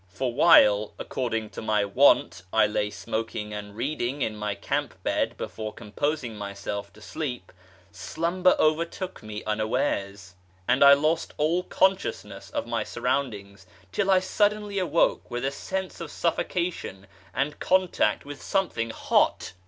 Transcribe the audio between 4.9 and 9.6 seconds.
bed before composing myself to sleep, slumber over took me